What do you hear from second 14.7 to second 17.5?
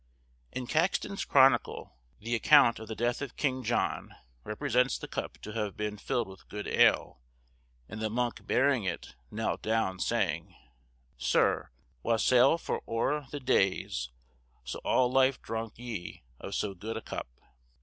all lyf dronke ye of so good a cuppe."